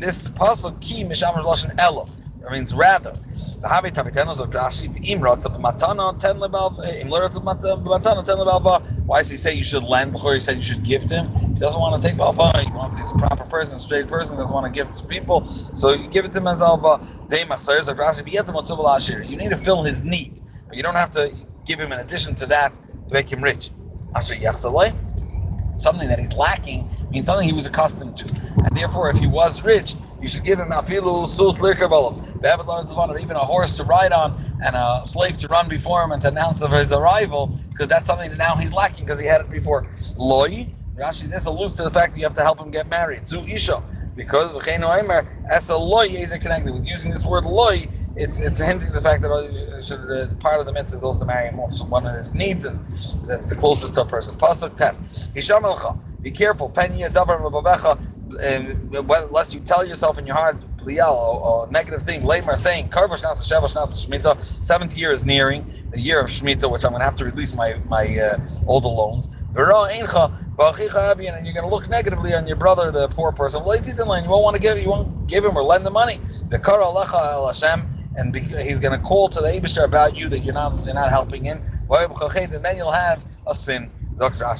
this 0.00 0.30
pasuk 0.30 0.80
ki 0.80 1.04
mishamar 1.04 1.44
lashon 1.44 1.74
elo. 1.78 2.06
That 2.40 2.52
means 2.52 2.74
rather. 2.74 3.12
The 3.60 3.68
habit 3.68 3.94
habitenos 3.94 4.40
of 4.40 4.50
Rashi, 4.50 4.86
im 5.10 5.20
rotzav 5.20 5.60
matana 5.60 6.18
ten 6.18 6.36
lebal, 6.36 6.72
eh, 6.86 7.02
im 7.02 7.08
rotzav 7.08 7.44
matana 7.44 8.24
ten. 8.24 8.38
Why 9.06 9.18
does 9.18 9.30
he 9.30 9.36
say 9.36 9.52
you 9.54 9.64
should 9.64 9.84
lend 9.84 10.12
before 10.12 10.32
he 10.34 10.40
said 10.40 10.56
you 10.56 10.62
should 10.62 10.82
gift 10.82 11.10
him? 11.10 11.28
He 11.60 11.66
doesn't 11.66 11.78
want 11.78 12.00
to 12.00 12.08
take 12.08 12.18
alva. 12.18 12.58
He 12.62 12.70
wants 12.70 12.96
he's 12.96 13.10
a 13.10 13.14
proper 13.16 13.44
person, 13.44 13.78
straight 13.78 14.08
person, 14.08 14.38
doesn't 14.38 14.54
want 14.54 14.64
to 14.64 14.72
gift 14.72 14.96
to 14.96 15.04
people. 15.04 15.44
So 15.44 15.92
you 15.92 16.08
give 16.08 16.24
it 16.24 16.32
to 16.32 16.38
him 16.38 16.46
as 16.46 16.62
alva. 16.62 17.06
You 17.30 19.36
need 19.36 19.50
to 19.50 19.56
fill 19.58 19.82
his 19.82 20.02
need, 20.02 20.40
but 20.68 20.78
you 20.78 20.82
don't 20.82 20.94
have 20.94 21.10
to 21.10 21.30
give 21.66 21.78
him 21.78 21.92
an 21.92 21.98
addition 21.98 22.34
to 22.36 22.46
that 22.46 22.80
to 23.08 23.12
make 23.12 23.30
him 23.30 23.44
rich. 23.44 23.68
Something 25.74 26.08
that 26.08 26.18
he's 26.18 26.34
lacking 26.34 26.88
means 27.12 27.26
something 27.26 27.46
he 27.46 27.52
was 27.52 27.66
accustomed 27.66 28.16
to, 28.16 28.24
and 28.64 28.74
therefore, 28.74 29.10
if 29.10 29.18
he 29.18 29.26
was 29.26 29.62
rich, 29.62 29.96
you 30.22 30.28
should 30.28 30.44
give 30.44 30.58
him 30.58 30.68
afilu 30.68 31.26
sus 31.26 31.60
even 33.20 33.36
a 33.36 33.38
horse 33.38 33.76
to 33.76 33.84
ride 33.84 34.12
on 34.12 34.34
and 34.64 34.74
a 34.74 35.00
slave 35.04 35.36
to 35.36 35.46
run 35.48 35.68
before 35.68 36.02
him 36.02 36.12
and 36.12 36.22
to 36.22 36.28
announce 36.28 36.62
of 36.62 36.72
his 36.72 36.94
arrival, 36.94 37.54
because 37.68 37.88
that's 37.88 38.06
something 38.06 38.30
that 38.30 38.38
now 38.38 38.56
he's 38.56 38.72
lacking 38.72 39.04
because 39.04 39.20
he 39.20 39.26
had 39.26 39.42
it 39.42 39.50
before. 39.50 39.84
Loi, 40.18 40.66
Rashi, 41.00 41.30
this 41.30 41.46
alludes 41.46 41.74
to 41.74 41.82
the 41.82 41.90
fact 41.90 42.12
that 42.12 42.18
you 42.18 42.24
have 42.26 42.34
to 42.34 42.42
help 42.42 42.60
him 42.60 42.70
get 42.70 42.88
married. 42.90 43.26
Zu 43.26 43.40
isha, 43.40 43.82
because 44.16 44.52
as 45.50 45.68
a 45.70 45.76
loy 45.76 46.06
is 46.08 46.32
connected 46.38 46.72
with 46.72 46.86
using 46.86 47.10
this 47.10 47.26
word 47.26 47.44
loy. 47.46 47.88
It's 48.16 48.38
it's 48.40 48.58
hinting 48.58 48.92
the 48.92 49.00
fact 49.00 49.22
that 49.22 49.30
should, 49.82 50.00
uh, 50.10 50.34
part 50.40 50.60
of 50.60 50.66
the 50.66 50.72
mitzvah 50.72 50.96
is 50.96 51.04
also 51.04 51.20
to 51.20 51.26
marry 51.26 51.48
him 51.48 51.60
off 51.60 51.78
one 51.88 52.06
of 52.06 52.14
his 52.14 52.34
needs, 52.34 52.64
and 52.66 52.78
that's 52.84 53.48
the 53.50 53.56
closest 53.56 53.94
to 53.94 54.02
a 54.02 54.04
person. 54.04 54.34
Pasuk 54.34 54.76
test. 54.76 55.34
Hisham 55.34 55.64
Be 56.22 56.30
careful. 56.30 56.68
Penya 56.68 57.08
davar 57.08 57.40
lest 59.32 59.54
you 59.54 59.60
tell 59.60 59.84
yourself 59.84 60.18
in 60.18 60.26
your 60.26 60.36
heart, 60.36 60.56
a 60.86 61.66
negative 61.70 62.02
thing. 62.02 62.24
Lamer 62.24 62.56
saying, 62.56 62.88
seventh 64.42 64.96
year 64.96 65.12
is 65.12 65.24
nearing, 65.24 65.64
the 65.92 66.00
year 66.00 66.20
of 66.20 66.28
Shemitah, 66.28 66.70
which 66.70 66.84
I'm 66.84 66.90
going 66.90 67.00
to 67.00 67.04
have 67.04 67.14
to 67.16 67.24
release 67.24 67.52
my 67.54 67.76
my 67.88 68.04
uh, 68.18 68.38
all 68.66 68.80
the 68.80 68.88
loans. 68.88 69.28
And 69.54 71.46
you're 71.46 71.54
going 71.54 71.54
to 71.54 71.66
look 71.68 71.88
negatively 71.90 72.34
on 72.34 72.46
your 72.46 72.56
brother, 72.56 72.90
the 72.92 73.08
poor 73.08 73.32
person. 73.32 73.60
You 73.64 73.66
won't 73.66 74.44
want 74.44 74.56
to 74.56 74.62
give, 74.62 74.78
you 74.78 74.88
won't 74.88 75.26
give 75.28 75.44
him 75.44 75.56
or 75.56 75.62
lend 75.62 75.84
the 75.86 75.90
money. 75.90 76.20
The 76.50 76.58
kara 76.58 76.84
al 76.84 77.46
Hashem, 77.46 77.86
and 78.16 78.34
he's 78.34 78.80
going 78.80 78.98
to 78.98 79.04
call 79.04 79.28
to 79.28 79.40
the 79.40 79.48
Abishter 79.48 79.84
about 79.84 80.16
you 80.16 80.28
that 80.28 80.40
you're 80.40 80.54
not, 80.54 80.80
you're 80.84 80.94
not 80.94 81.10
helping 81.10 81.44
him. 81.44 81.62
And 81.90 82.64
then 82.64 82.76
you'll 82.76 82.92
have 82.92 83.24
a 83.46 83.54
sin. 83.54 83.90
Mitzvah 84.18 84.50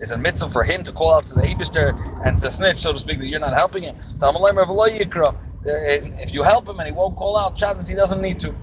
is 0.00 0.10
a 0.10 0.16
mitzvah 0.18 0.48
for 0.48 0.64
him 0.64 0.82
to 0.84 0.92
call 0.92 1.14
out 1.16 1.26
to 1.26 1.34
the 1.34 1.42
Ebister 1.42 1.94
and 2.24 2.38
to 2.38 2.50
snitch, 2.50 2.78
so 2.78 2.92
to 2.94 2.98
speak, 2.98 3.18
that 3.18 3.26
you're 3.26 3.40
not 3.40 3.52
helping 3.54 3.82
him. 3.82 3.94
If 5.64 6.34
you 6.34 6.42
help 6.42 6.68
him 6.68 6.78
and 6.80 6.86
he 6.88 6.92
won't 6.92 7.16
call 7.16 7.36
out, 7.38 7.56
Shabbos 7.58 7.86
he 7.88 7.94
doesn't 7.94 8.20
need 8.22 8.40
to. 8.40 8.54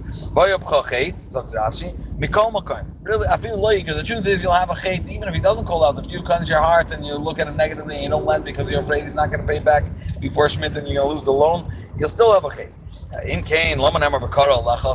Really, 3.03 3.27
I 3.29 3.37
feel 3.37 3.57
like 3.61 3.85
the 3.85 4.03
truth 4.03 4.27
is 4.27 4.43
you'll 4.43 4.53
have 4.53 4.69
a 4.69 4.73
chait 4.73 5.07
even 5.09 5.27
if 5.29 5.35
he 5.35 5.41
doesn't 5.41 5.65
call 5.65 5.83
out. 5.85 5.97
If 6.03 6.11
you 6.11 6.21
cleanse 6.23 6.49
your 6.49 6.61
heart 6.61 6.91
and 6.91 7.05
you 7.05 7.15
look 7.15 7.39
at 7.39 7.47
him 7.47 7.55
negatively 7.57 7.95
and 7.95 8.03
you 8.03 8.09
don't 8.09 8.25
lend 8.25 8.43
because 8.45 8.69
you're 8.69 8.81
afraid 8.81 9.03
he's 9.03 9.15
not 9.15 9.31
going 9.31 9.45
to 9.45 9.47
pay 9.47 9.59
back 9.59 9.85
before 10.21 10.47
shmita 10.47 10.77
and 10.77 10.87
you're 10.87 11.01
going 11.01 11.09
to 11.09 11.13
lose 11.13 11.23
the 11.25 11.31
loan, 11.31 11.69
you'll 11.97 12.09
still 12.09 12.33
have 12.33 12.43
a 12.45 12.49
chait. 12.49 12.73
Uh, 13.13 13.33
in 13.33 13.43
Cain, 13.43 13.77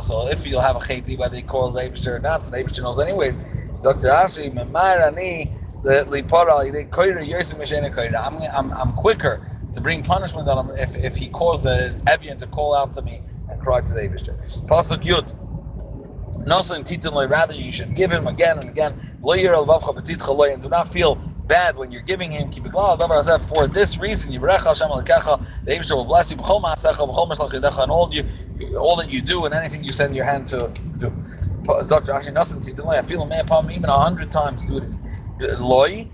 so 0.03 0.27
if 0.29 0.45
you'll 0.47 0.61
have 0.61 0.75
a 0.75 0.79
chait, 0.79 1.17
whether 1.17 1.35
he 1.37 1.41
calls 1.43 1.73
the 1.75 1.81
Ebister 1.81 2.17
or 2.17 2.19
not, 2.19 2.43
the 2.51 2.57
Ebister 2.57 2.81
knows 2.83 2.99
anyways. 2.99 3.37
Rashi, 3.77 4.51
"Memar 4.53 5.07
ani 5.07 5.51
I'm 5.85 6.11
I'm 8.55 8.73
I'm 8.73 8.93
quicker 8.93 9.41
to 9.75 9.81
bring 9.81 10.01
punishment 10.03 10.47
on 10.47 10.65
him 10.69 10.75
if, 10.77 10.95
if 10.95 11.17
he 11.17 11.27
caused 11.29 11.63
the 11.63 11.93
Evian 12.07 12.37
to 12.37 12.47
call 12.47 12.73
out 12.73 12.93
to 12.93 13.01
me 13.01 13.21
and 13.49 13.59
cry 13.59 13.81
to 13.81 13.93
the 13.93 14.01
Abishter. 14.01 14.35
Pasuk 14.67 15.03
Yud. 15.03 15.33
Nosan 16.45 16.85
titan 16.85 17.13
rather 17.29 17.53
you 17.53 17.71
should 17.71 17.93
give 17.95 18.11
him 18.11 18.27
again 18.27 18.57
and 18.59 18.69
again. 18.69 18.93
And 19.23 20.61
do 20.61 20.69
not 20.69 20.87
feel 20.87 21.19
bad 21.47 21.75
when 21.75 21.91
you're 21.91 22.01
giving 22.03 22.31
him. 22.31 22.49
For 22.49 23.67
this 23.67 23.99
reason, 23.99 24.31
the 24.31 24.37
Abishter 24.39 25.95
will 25.95 26.05
bless 26.05 26.31
you 26.31 26.37
and 26.37 27.91
all 27.91 28.13
you 28.13 28.23
all 28.79 28.95
that 28.97 29.11
you 29.11 29.21
do 29.21 29.45
and 29.45 29.53
anything 29.53 29.83
you 29.83 29.91
send 29.91 30.15
your 30.15 30.25
hand 30.25 30.47
to 30.47 30.71
do. 30.99 31.09
Dr. 31.89 32.13
Ashi 32.13 32.31
Nasan 32.33 32.61
I 32.97 33.01
feel 33.01 33.23
a 33.23 33.27
man 33.27 33.41
upon 33.41 33.67
me 33.67 33.75
even 33.75 33.89
a 33.89 33.99
hundred 33.99 34.31
times 34.31 34.65
it. 34.77 34.95
Loy, 35.59 36.07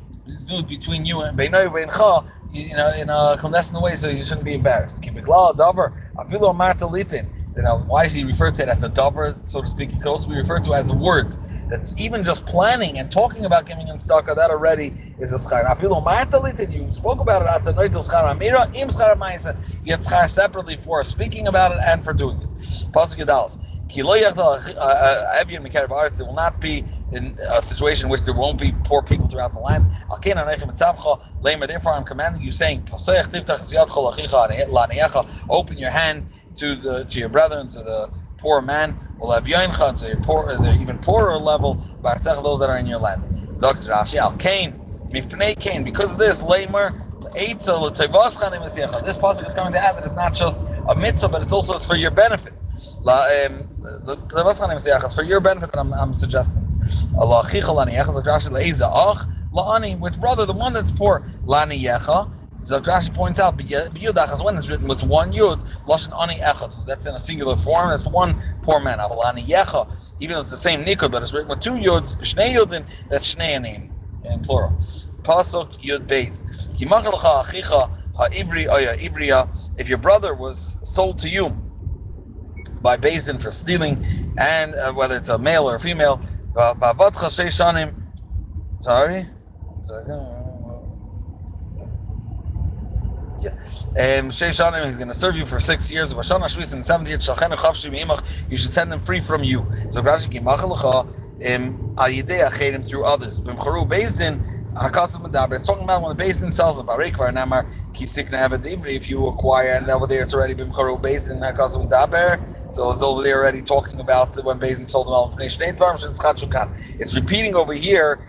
do 0.46 0.58
it 0.60 0.68
between 0.68 1.06
you 1.06 1.22
and 1.22 1.38
Beinoi 1.38 1.68
Beincha, 1.70 2.26
you 2.52 2.76
know, 2.76 2.92
in 2.94 3.10
uh, 3.10 3.34
a 3.34 3.38
clandestine 3.38 3.82
way, 3.82 3.96
so 3.96 4.10
you 4.10 4.18
shouldn't 4.18 4.46
be 4.46 4.56
embarrassed. 4.56 5.04
Keep 5.04 5.18
it 5.18 5.26
davar. 5.26 5.94
Afilo 6.18 6.54
martalitin. 6.56 7.28
You 7.56 7.64
know, 7.64 7.80
why 7.88 8.06
is 8.06 8.14
he 8.14 8.24
referred 8.24 8.56
to 8.56 8.64
it 8.64 8.70
as 8.70 8.84
a 8.84 8.90
davar, 8.90 9.44
so 9.44 9.62
to 9.62 9.68
speak? 9.68 9.92
It 9.94 9.98
could 10.02 10.10
also 10.10 10.30
be 10.30 10.38
referred 10.38 10.64
to 10.66 10.74
as 10.74 10.92
a 10.92 10.96
word. 10.96 11.36
That 11.70 11.94
even 12.00 12.24
just 12.24 12.46
planning 12.46 13.00
and 13.00 13.12
talking 13.12 13.46
about 13.46 13.66
giving 13.66 13.88
in 13.88 13.98
tzedakah, 13.98 14.36
that 14.36 14.52
already 14.52 14.94
is 15.20 15.34
a 15.34 15.38
schar. 15.38 15.66
Afilo 15.66 16.04
martalitin. 16.06 16.72
You 16.74 16.90
spoke 16.92 17.22
about 17.22 17.44
it 17.44 17.50
at 17.50 17.64
the 17.64 17.74
noitel 17.74 18.04
schar 18.08 18.26
amira 18.36 18.68
im 18.76 18.90
schar 18.90 19.18
ma'isa. 19.18 19.56
You 19.84 19.94
get 19.94 20.02
schar 20.02 20.30
separately 20.30 20.78
for 20.78 21.04
speaking 21.06 21.48
about 21.48 21.74
it 21.74 21.80
and 21.88 22.04
for 22.04 22.14
doing 22.14 22.38
it. 22.42 22.48
Pasuk. 22.94 23.71
They 23.96 24.26
uh, 24.26 24.58
uh, 24.80 25.16
will 26.26 26.34
not 26.34 26.60
be 26.62 26.86
in 27.12 27.38
a 27.52 27.62
situation 27.62 28.08
in 28.08 28.12
which 28.12 28.24
there 28.24 28.34
won't 28.36 28.60
be 28.60 28.72
poor 28.86 29.04
people 29.04 29.28
throughout 29.30 29.54
the 29.54 29.60
land. 29.60 29.86
Therefore, 31.68 31.94
I'm 31.94 32.04
commanding 32.06 32.42
you, 32.42 32.52
saying, 32.52 32.88
Open 35.50 35.78
your 35.78 35.92
hand 35.92 36.28
to 36.56 36.76
the 36.76 37.04
to 37.06 37.20
your 37.20 37.30
brethren, 37.30 37.68
to 37.70 37.80
the 37.80 38.10
poor 38.38 38.62
man, 38.62 38.98
will 39.20 39.32
have 39.32 39.48
poor, 40.24 40.50
uh, 40.50 40.58
the 40.58 40.74
even 40.82 40.98
poorer 41.00 41.38
level, 41.38 41.80
those 42.04 42.60
that 42.60 42.70
are 42.70 42.78
in 42.78 42.88
your 42.88 43.00
land. 43.00 43.22
Because 45.12 46.12
of 46.14 46.18
this, 46.18 46.40
this 46.40 46.78
pasuk 49.18 49.46
is 49.46 49.54
coming 49.56 49.74
to 49.74 49.84
add 49.84 49.96
that 49.98 50.04
it's 50.04 50.16
not 50.16 50.34
just 50.34 50.58
a 50.90 50.96
mitzvah, 50.96 51.30
but 51.30 51.44
it's 51.44 51.52
also 51.54 51.78
for 51.80 51.96
your 51.98 52.12
benefit. 52.12 52.61
For 55.16 55.24
your 55.24 55.40
benefit 55.40 55.78
I'm, 55.78 55.94
I'm 55.94 56.14
suggesting 56.14 56.64
this. 56.64 57.08
Which 57.14 57.64
brother, 60.20 60.46
the 60.46 60.54
one 60.54 60.74
that's 60.74 60.92
poor, 60.92 61.24
lani 61.46 61.80
yecha. 61.80 62.30
Zakrashi 62.62 63.12
points 63.14 63.40
out, 63.40 63.58
b'yudachas 63.58 64.44
when 64.46 64.56
it's 64.58 64.70
written 64.70 64.88
with 64.88 65.02
one 65.04 65.32
yud, 65.32 65.60
lashon 65.88 66.14
ani 66.22 66.40
echad. 66.40 66.86
That's 66.86 67.06
in 67.08 67.16
a 67.16 67.20
singular 67.20 67.56
form. 67.56 67.90
That's 67.90 68.06
one 68.06 68.36
poor 68.62 68.80
man. 68.80 69.00
Avalani 69.00 69.48
yecha, 69.48 69.88
even 70.20 70.36
though 70.36 70.42
it's 70.42 70.52
the 70.52 70.58
same 70.58 70.86
nikud, 70.86 71.12
but 71.12 71.24
it's 71.24 71.34
written 71.34 71.50
with 71.50 71.60
two 71.60 71.74
yuds, 71.74 72.16
shnei 72.18 72.54
yudin. 72.54 72.86
That's 73.10 73.34
shnei 73.36 73.60
name 73.62 73.92
in 74.32 74.42
plural. 74.42 74.72
Pasuk 75.24 75.80
yud 75.82 76.08
beis. 76.08 76.70
Kimachalacha 76.78 77.44
achicha 77.44 77.90
ha'ivri 78.18 78.68
oya 78.70 78.94
ivriya. 78.96 79.72
If 79.78 79.90
your 79.90 79.98
brother 79.98 80.36
was 80.36 80.78
sold 80.84 81.18
to 81.20 81.30
you 81.30 81.58
by 82.84 82.98
Din 82.98 83.40
for 83.40 83.52
stealing, 83.52 84.00
and 84.40 84.76
uh, 84.76 84.94
whether 84.94 85.18
it's 85.18 85.30
a 85.30 85.38
male 85.40 85.70
or 85.70 85.76
a 85.76 85.80
female. 85.80 86.22
Sorry. 88.80 89.26
Yeah. 93.40 93.52
Um, 93.52 94.32
Shanim, 94.52 94.86
he's 94.86 94.98
going 94.98 95.10
to 95.10 95.14
serve 95.16 95.36
you 95.38 95.46
for 95.46 95.60
six 95.60 95.92
years. 95.92 96.14
Bashana 96.14 96.46
Shvis 96.46 96.74
in 96.74 96.84
seventh 96.84 97.10
year, 97.10 97.20
you 98.50 98.58
should 98.58 98.72
send 98.74 98.92
them 98.92 99.00
free 99.00 99.22
from 99.22 99.44
you. 99.44 99.68
So 99.90 100.02
Rashi 100.04 100.30
Kimachalacha, 100.30 101.08
um, 101.56 101.80
Ayidei 101.98 102.46
through 102.88 103.06
others. 103.06 103.42
Bimcharu 103.42 103.88
Din. 104.76 105.54
It's 105.54 105.66
talking 105.66 105.84
about 105.84 106.02
when 106.04 106.10
the 106.10 106.16
basin 106.16 106.52
sells 106.52 106.80
a 106.80 106.84
barikvar 106.84 107.34
namar 107.34 107.68
kisikna 107.94 108.48
evadivri. 108.50 108.96
If 108.96 109.10
you 109.10 109.28
acquire 109.28 109.76
and 109.78 109.90
over 109.90 110.08
there 110.08 110.24
it's 110.24 110.34
already 110.34 110.56
been 110.56 110.72
charu 110.72 111.02
basin 111.02 111.42
hakasum 111.42 111.90
daber, 111.90 112.40
so 112.70 112.92
it's 112.92 113.04
over 113.04 113.24
there 113.24 113.38
already 113.42 113.64
talking 113.64 114.00
about 114.00 114.38
when 114.44 114.60
basin 114.60 114.86
sold 114.88 115.08
an 115.08 115.14
al 115.14 115.34
It's 117.00 117.16
repeating 117.16 117.56
over 117.56 117.74
here 117.74 118.22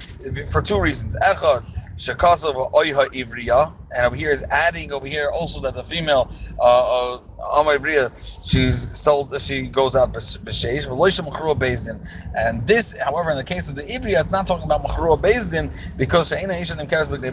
for 0.52 0.62
two 0.62 0.80
reasons. 0.80 1.16
Echad 1.24 1.64
Shakasav 2.02 2.72
Oiha 2.72 3.06
Ivriya, 3.14 3.72
and 3.96 4.06
over 4.06 4.16
here 4.16 4.30
is 4.30 4.44
adding 4.50 4.90
over 4.92 5.06
here 5.06 5.28
also 5.32 5.60
that 5.60 5.74
the 5.74 5.84
female 5.84 6.32
uh, 6.58 7.14
uh 7.14 7.18
she's 8.42 8.98
sold, 8.98 9.40
she 9.40 9.68
goes 9.68 9.94
out 9.94 10.12
b'sheish, 10.12 10.88
v'loisha 10.88 11.24
mechrua 11.24 11.56
bezdin, 11.56 12.00
and 12.36 12.66
this, 12.66 12.96
however, 13.00 13.30
in 13.30 13.36
the 13.36 13.44
case 13.44 13.68
of 13.68 13.76
the 13.76 13.82
Ivriya, 13.84 14.20
it's 14.20 14.32
not 14.32 14.48
talking 14.48 14.64
about 14.66 14.82
mechrua 14.82 15.16
bezdin 15.16 15.70
because 15.96 16.28
she'ena 16.30 16.54
ishanim 16.54 16.90
kares 16.90 17.06
b'gnei 17.08 17.32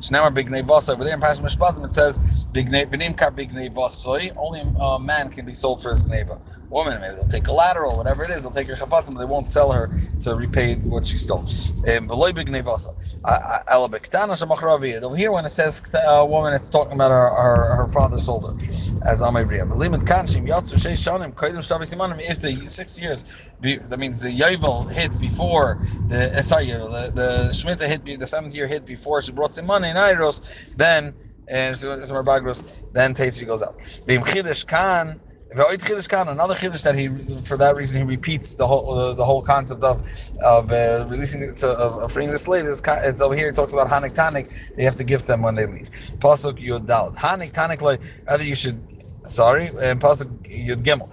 shnamar 0.00 0.32
b'gnei 0.34 0.64
vasa. 0.64 0.92
Over 0.92 1.04
there 1.04 1.14
in 1.14 1.20
Parashat 1.20 1.42
Mishpatim 1.42 1.84
it 1.84 1.92
says 1.92 2.48
b'nim 2.54 3.14
kar 3.18 3.30
b'gnei 3.30 3.68
vasoi, 3.70 4.32
only 4.38 4.62
a 4.80 4.98
man 4.98 5.28
can 5.28 5.44
be 5.44 5.52
sold 5.52 5.82
for 5.82 5.90
his 5.90 6.04
gneva 6.04 6.40
woman. 6.70 7.00
Maybe 7.00 7.14
they'll 7.16 7.26
take 7.26 7.44
collateral, 7.44 7.96
whatever 7.96 8.24
it 8.24 8.30
is. 8.30 8.42
They'll 8.42 8.52
take 8.52 8.66
her 8.68 8.74
chafatzim, 8.74 9.14
but 9.14 9.20
they 9.20 9.24
won't 9.26 9.46
sell 9.46 9.72
her 9.72 9.90
to 10.20 10.34
repay 10.34 10.76
what 10.88 11.06
she 11.06 11.18
stole. 11.18 11.44
Um, 11.88 12.10
Over 12.10 12.42
here, 15.16 15.32
when 15.32 15.44
it 15.44 15.50
says 15.50 15.82
a 15.94 16.20
uh, 16.20 16.24
woman, 16.24 16.52
it's 16.54 16.68
talking 16.70 16.94
about 16.94 17.10
her, 17.10 17.30
her, 17.30 17.76
her 17.76 17.88
father 17.88 18.18
sold 18.18 18.44
her 18.44 18.52
as 19.06 19.22
Amavriya. 19.22 19.68
If 22.30 22.40
the 22.40 22.68
six 22.68 22.98
years, 22.98 23.24
that 23.60 23.98
means 23.98 24.20
the 24.20 24.30
Yovel 24.30 24.90
hit 24.90 25.18
before 25.18 25.78
the 26.08 26.36
uh, 26.38 26.42
sorry, 26.42 26.66
the, 26.66 27.10
the 27.14 27.48
Shemitah 27.50 27.88
hit 27.88 28.04
the 28.20 28.26
seventh 28.26 28.54
year 28.54 28.66
hit 28.66 28.84
before 28.86 29.20
she 29.22 29.32
brought 29.32 29.54
some 29.54 29.66
money 29.66 29.88
in 29.88 29.96
Iros, 29.96 30.74
then 30.76 31.14
and 31.48 31.76
so, 31.76 31.96
then 31.96 33.14
Tatsi 33.14 33.46
goes 33.46 33.62
out. 33.62 33.76
The 34.06 34.18
Kan 34.66 35.20
Another 35.50 35.76
chiddush 35.76 36.82
that 36.82 36.94
he, 36.94 37.08
for 37.42 37.56
that 37.56 37.74
reason, 37.74 38.02
he 38.02 38.06
repeats 38.06 38.54
the 38.54 38.66
whole 38.66 38.98
uh, 38.98 39.14
the 39.14 39.24
whole 39.24 39.40
concept 39.40 39.82
of 39.82 40.00
of 40.44 40.70
uh, 40.70 41.06
releasing 41.08 41.54
to, 41.54 41.68
of, 41.68 41.96
of, 42.02 42.12
freeing 42.12 42.30
the 42.30 42.38
slaves. 42.38 42.68
It's, 42.68 42.82
it's, 42.86 43.20
over 43.22 43.34
here. 43.34 43.48
It 43.48 43.54
talks 43.54 43.72
about 43.72 43.88
hanik 43.88 44.14
tanik. 44.14 44.74
They 44.74 44.84
have 44.84 44.96
to 44.96 45.04
give 45.04 45.24
them 45.24 45.40
when 45.40 45.54
they 45.54 45.64
leave. 45.64 45.88
Pasuk 46.20 46.58
yud 46.58 46.86
dal 46.86 47.12
hanik 47.12 47.52
tanik 47.52 47.80
like 47.80 48.00
either 48.28 48.44
you 48.44 48.54
should 48.54 48.78
Sorry, 49.28 49.68
and 49.68 50.00
pasuk 50.00 50.28
Yud 50.48 50.82
Gimel. 50.82 51.08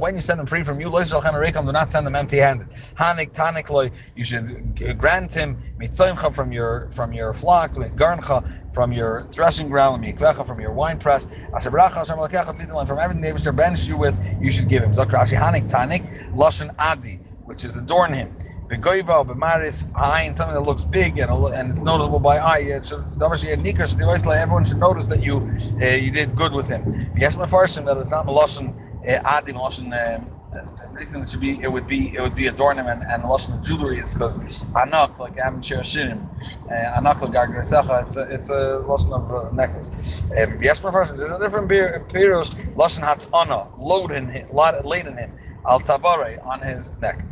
When 0.00 0.14
you 0.16 0.20
send 0.20 0.40
them 0.40 0.46
free 0.46 0.64
from 0.64 0.80
you, 0.80 0.90
do 0.90 1.72
not 1.72 1.90
send 1.90 2.06
them 2.06 2.16
empty-handed. 2.16 2.68
Hanik 2.68 3.32
tanik 3.32 3.70
loy, 3.70 3.90
you 4.16 4.24
should 4.24 4.98
grant 4.98 5.32
him 5.34 5.58
mitzoimcha 5.80 6.34
from 6.34 6.52
your 6.52 6.90
from 6.90 7.12
your 7.12 7.32
flock, 7.34 7.74
garncha 7.74 8.44
from 8.72 8.92
your 8.92 9.28
threshing 9.32 9.68
ground, 9.68 10.04
mikvecha 10.04 10.46
from 10.46 10.60
your 10.60 10.72
wine 10.72 10.98
press. 10.98 11.26
From 11.62 12.98
everything 12.98 13.22
they 13.22 13.32
wish 13.32 13.42
to 13.42 13.52
bench 13.52 13.86
you 13.86 13.96
with, 13.96 14.36
you 14.40 14.50
should 14.50 14.68
give 14.68 14.82
him. 14.82 14.92
Zakrashi 14.92 15.38
hanik 15.38 15.68
tanik 15.70 16.02
lashon 16.32 16.70
adi, 16.78 17.20
which 17.44 17.64
is 17.64 17.76
adorn 17.76 18.12
him. 18.14 18.32
Begoiva, 18.72 19.22
bemaris, 19.26 19.86
ayin, 19.92 20.34
something 20.34 20.54
that 20.54 20.62
looks 20.62 20.86
big 20.86 21.18
and 21.18 21.30
and 21.30 21.70
it's 21.70 21.82
noticeable 21.84 22.20
by 22.20 22.38
eye. 22.38 22.60
It 22.60 22.86
should, 22.86 23.04
everyone 23.20 24.64
should 24.64 24.78
notice 24.80 25.08
that 25.08 25.22
you 25.22 25.46
uh, 25.82 25.86
you 25.96 26.10
did 26.10 26.34
good 26.34 26.54
with 26.54 26.70
him. 26.70 26.82
Yes, 27.14 27.36
my 27.36 27.44
first 27.44 27.74
that 27.84 27.98
it's 27.98 28.10
not 28.10 28.26
meloshin 28.26 28.72
uh, 29.06 29.36
adim 29.36 29.56
meloshin. 29.56 29.92
Um, 29.92 30.30
the 30.52 30.90
reason 30.92 31.22
it 31.22 31.28
should 31.28 31.40
be 31.40 31.60
it 31.62 31.70
would 31.70 31.86
be 31.86 32.14
it 32.16 32.20
would 32.22 32.34
be 32.34 32.46
adornment 32.46 32.88
and, 32.88 33.02
and 33.10 33.22
of 33.24 33.62
jewelry 33.62 33.98
is 33.98 34.14
because 34.14 34.64
anak 34.76 35.18
like 35.20 35.36
amateur 35.38 35.80
shirim, 35.80 36.26
uh, 36.70 36.98
anak 36.98 37.20
like 37.22 37.32
gargaresecha. 37.32 38.02
It's 38.04 38.16
a 38.16 38.22
it's 38.34 38.50
a 38.50 38.82
lashon 38.88 39.12
of 39.12 39.30
uh, 39.30 39.54
necklace. 39.54 40.24
Um, 40.42 40.58
yes, 40.62 40.82
my 40.84 40.90
first 40.90 41.16
there's 41.18 41.30
a 41.30 41.38
different 41.38 41.68
pirush 41.70 42.50
lashon 42.74 43.02
hatana 43.04 43.70
load 43.78 44.12
in 44.12 44.28
him, 44.28 44.48
laid 44.52 45.06
in 45.06 45.16
him 45.18 45.30
al 45.66 45.80
tzavare 45.80 46.38
on 46.46 46.60
his 46.60 46.96
neck. 47.00 47.24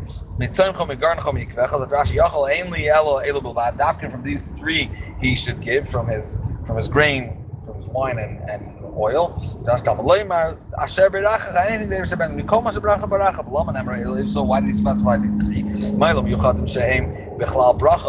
From 4.10 4.22
these 4.22 4.50
three, 4.50 4.90
he 5.20 5.36
should 5.36 5.60
give 5.60 5.88
from 5.88 6.08
his 6.08 6.38
from 6.64 6.76
his 6.76 6.88
grain, 6.88 7.30
from 7.64 7.76
his 7.76 7.86
wine 7.88 8.18
and, 8.18 8.38
and 8.50 8.62
oil. 8.96 9.36
So, 14.26 14.42
why 14.44 14.60
did 14.60 14.66
he 14.68 14.72
specify 14.72 15.16
these 15.18 15.38
three? 15.38 15.62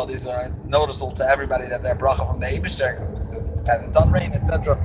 These 0.07 0.27
are 0.27 0.51
noticeable 0.67 1.11
to 1.13 1.25
everybody 1.25 1.67
that 1.67 1.81
they're 1.81 1.95
bracha 1.95 2.27
from 2.27 2.39
the 2.39 2.47
Eibishter, 2.47 2.91
it's 3.37 3.53
dependent 3.55 3.95
on 3.97 4.11
rain, 4.11 4.33
etc. 4.33 4.77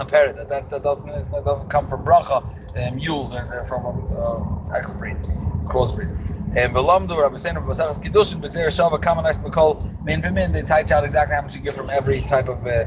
compare 0.00 0.32
That, 0.32 0.48
doesn't 0.82 1.06
that 1.06 1.42
doesn't 1.44 1.70
come 1.70 1.86
from 1.86 2.04
bracha. 2.04 2.42
Uh, 2.76 2.94
mules 2.94 3.34
are 3.34 3.46
they're 3.50 3.64
from 3.64 3.84
uh, 3.86 4.76
X 4.76 4.94
breed, 4.94 5.16
crossbreed. 5.66 6.10
And 6.56 6.74
Belamdu 6.74 7.20
Rabbi 7.20 7.36
Seinu 7.36 7.64
Basachas 7.64 8.00
Kiddushin 8.02 8.40
B'Tzer 8.40 8.66
Shava 8.68 8.98
Kamanais 8.98 9.40
B'Kol 9.42 9.84
Min 10.04 10.20
B'Min. 10.22 10.52
They 10.52 10.62
teach 10.62 10.90
out 10.92 11.04
exactly 11.04 11.36
how 11.36 11.42
much 11.42 11.54
you 11.54 11.62
get 11.62 11.74
from 11.74 11.90
every 11.90 12.22
type 12.22 12.48
of 12.48 12.64
uh, 12.66 12.70
uh 12.70 12.84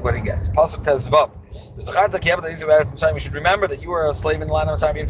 what 0.00 0.14
he 0.14 0.22
gets. 0.22 0.48
Pasuk 0.48 0.82
Tez 0.84 1.08
Vav. 1.08 1.30
You 1.76 1.92
have 1.92 2.42
that 2.42 2.50
is 2.52 2.64
where 2.64 2.84
we 2.90 2.96
said 2.96 3.12
we 3.12 3.20
should 3.20 3.34
remember 3.34 3.66
that 3.68 3.82
you 3.82 3.90
were 3.90 4.06
a 4.06 4.14
slave 4.14 4.40
in 4.40 4.48
the 4.48 4.54
land 4.54 4.70
of 4.70 4.78
time. 4.80 4.94
The 4.94 5.02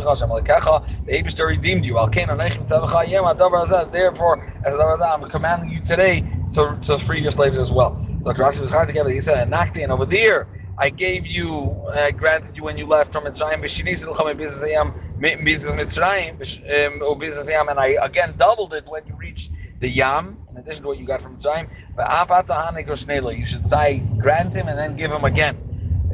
Abishter 1.12 1.46
redeemed 1.46 1.86
you. 1.86 1.98
I 1.98 2.08
came 2.08 2.30
on 2.30 2.38
Eichim 2.38 2.66
Tzavecha. 2.68 3.92
Therefore, 3.92 4.42
as 4.64 4.76
I'm 5.02 5.28
commanding 5.28 5.70
you 5.70 5.80
today 5.80 6.24
to, 6.54 6.76
to 6.82 6.98
free 6.98 7.20
your 7.20 7.30
slaves 7.30 7.58
as 7.58 7.70
well. 7.70 7.96
So 8.22 8.32
Rashi 8.32 8.60
was 8.60 8.70
hard 8.70 8.88
together. 8.88 9.10
He 9.10 9.20
said, 9.20 9.48
"Nakti," 9.48 9.82
and 9.82 9.92
over 9.92 10.06
there 10.06 10.48
I 10.78 10.90
gave 10.90 11.26
you, 11.26 11.76
I 11.94 12.12
granted 12.12 12.56
you 12.56 12.64
when 12.64 12.78
you 12.78 12.86
left 12.86 13.12
from 13.12 13.24
Mitzrayim, 13.24 13.62
b'shinisi 13.62 14.08
l'chem 14.08 14.36
business 14.36 14.70
yam, 14.70 14.92
business 15.44 15.72
Mitzrayim, 15.98 16.32
um, 16.32 17.50
yam, 17.50 17.68
and 17.68 17.78
I 17.80 17.96
again 18.04 18.34
doubled 18.38 18.74
it 18.74 18.84
when 18.88 19.06
you 19.06 19.14
reached 19.16 19.52
the 19.80 19.88
yam, 19.88 20.38
in 20.50 20.56
addition 20.58 20.82
to 20.82 20.88
what 20.88 20.98
you 20.98 21.06
got 21.06 21.22
from 21.22 21.36
Mitzrayim. 21.36 21.68
But 21.96 22.06
you 23.36 23.46
should 23.46 23.66
say 23.66 24.04
grant 24.18 24.54
him 24.56 24.68
and 24.68 24.78
then 24.78 24.96
give 24.96 25.12
him 25.12 25.24
again. 25.24 25.61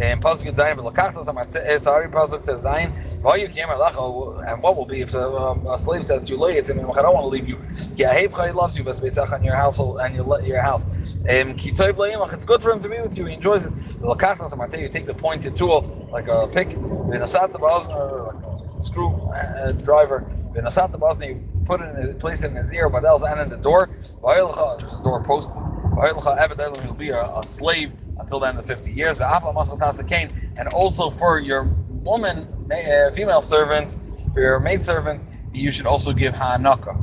And 0.00 0.21
pasuk 0.21 0.55
zayin 0.55 0.76
v'lakachtas 0.76 1.81
sorry 1.81 2.09
pasuk 2.09 2.45
zayin 2.45 2.93
v'ayu 3.23 3.49
kimer 3.49 3.78
lacha 3.81 4.52
and 4.52 4.62
what 4.62 4.76
will 4.76 4.87
be 4.87 5.02
if 5.02 5.14
a, 5.14 5.23
um, 5.28 5.67
a 5.67 5.78
slave 5.78 6.05
says 6.05 6.25
to 6.25 6.35
you 6.35 6.40
lo 6.40 6.50
yitzim 6.50 6.78
I 6.99 7.02
don't 7.02 7.14
want 7.14 7.25
to 7.25 7.28
leave 7.28 7.49
you. 7.49 7.57
Ki 7.97 8.05
ahev 8.05 8.55
loves 8.55 8.78
you 8.78 8.85
but 8.85 8.95
beisach 8.97 9.33
on 9.33 9.45
your 9.45 9.57
household 9.57 9.99
and 10.02 10.14
your 10.14 10.43
your 10.43 10.62
house. 10.62 11.19
Um 11.31 11.55
ki 11.55 11.73
toiv 11.73 12.35
it's 12.35 12.45
good 12.45 12.62
for 12.62 12.71
him 12.73 12.81
to 12.81 12.88
be 12.88 13.00
with 13.00 13.19
you 13.19 13.26
he 13.26 13.35
enjoys 13.35 13.67
it. 13.67 13.73
V'lakachtas 14.02 14.55
amatzeh 14.55 14.81
you 14.81 14.88
take 14.88 15.07
the 15.07 15.14
pointed 15.14 15.57
tool 15.57 16.09
like 16.12 16.28
a 16.28 16.49
pick 16.49 16.71
v'nasat 17.09 17.52
the 17.52 17.59
like 17.59 18.43
a 18.45 18.83
screw 18.83 19.14
uh, 19.35 19.73
driver 19.85 20.25
v'nasat 20.55 20.93
the 20.93 21.26
you 21.26 21.43
put 21.64 21.81
it 21.81 21.97
in 21.97 22.17
place 22.17 22.45
it 22.45 22.50
in 22.50 22.57
his 22.57 22.73
ear 22.75 22.88
but 22.88 23.05
else 23.05 23.25
and 23.25 23.40
in 23.40 23.49
the 23.49 23.59
door 23.59 23.90
v'ayilcha 24.23 24.81
just 24.81 25.00
a 25.00 25.02
door 25.02 25.21
post 25.23 25.55
v'ayilcha 25.97 26.37
evidently 26.38 26.83
he'll 26.85 26.95
be 26.95 27.11
a, 27.11 27.23
a 27.23 27.43
slave 27.45 27.95
until 28.18 28.40
the 28.40 28.46
end 28.46 28.58
of 28.58 28.66
50 28.66 28.92
years. 28.92 29.20
And 29.20 30.68
also 30.68 31.10
for 31.10 31.40
your 31.40 31.76
woman, 31.88 32.46
uh, 32.70 33.10
female 33.12 33.40
servant, 33.40 33.96
for 34.32 34.40
your 34.40 34.60
maid 34.60 34.84
servant, 34.84 35.25
you 35.52 35.70
should 35.70 35.87
also 35.87 36.12
give 36.12 36.34
ha'anaka. 36.34 36.96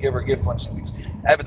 Give 0.00 0.14
her 0.14 0.20
a 0.20 0.24
gift 0.24 0.46
when 0.46 0.58
she 0.58 0.70
leaves. 0.70 0.92
That 1.28 1.40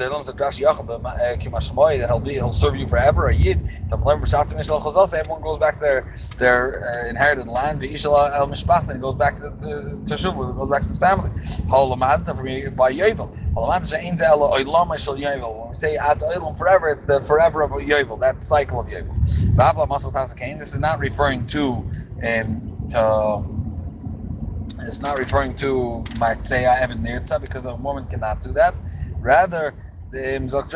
he'll 2.09 2.21
be 2.21 2.33
he'll 2.33 2.53
serve 2.53 2.77
you 2.77 2.87
forever. 2.87 3.29
A 3.29 3.35
yid. 3.35 3.63
Everyone 3.91 5.41
goes 5.41 5.59
back 5.59 5.75
to 5.77 5.81
their 5.81 6.07
their 6.39 6.85
uh, 6.85 7.09
inherited 7.09 7.49
land. 7.49 7.81
The 7.81 7.89
Ishla 7.89 8.33
el 8.35 8.47
Mishpach, 8.47 8.89
and 8.89 9.01
goes 9.01 9.17
back 9.17 9.37
to 9.37 9.51
to, 9.59 10.15
Shuv, 10.15 10.35
goes 10.57 10.71
back 10.71 10.83
to 10.83 10.89
his 10.89 10.99
family. 10.99 11.31
By 12.77 12.93
Yovel. 12.93 13.35
When 13.55 13.81
we 15.69 15.75
say 15.75 15.97
at 15.97 16.21
Oilam 16.21 16.57
forever, 16.57 16.89
it's 16.89 17.05
the 17.05 17.21
forever 17.21 17.63
of 17.63 17.71
Yovel, 17.71 18.19
that 18.21 18.41
cycle 18.43 18.81
of 18.81 18.87
Yovel. 18.87 19.15
This 20.59 20.73
is 20.73 20.79
not 20.79 20.99
referring 20.99 21.45
to 21.47 21.85
um, 22.27 22.73
to 22.89 23.45
it's 24.87 25.01
not 25.01 25.19
referring 25.19 25.55
to 25.55 26.03
Maitseya 26.19 26.81
Evan 26.81 26.99
Nirtza 26.99 27.41
because 27.41 27.67
a 27.67 27.75
woman 27.75 28.07
cannot 28.07 28.41
do 28.41 28.53
that. 28.53 28.81
Rather, 29.21 29.73
the 30.11 30.17
Mzok 30.17 30.69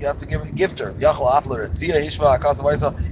you 0.00 0.06
have 0.06 0.18
to 0.18 0.26
give 0.26 0.42
a 0.42 0.50
gift 0.52 0.78
her. 0.78 0.92
Yachal 0.94 1.26
Afler, 1.36 1.68
Tzia 1.68 1.94
Hishva, 1.94 2.36
Akasa 2.36 2.62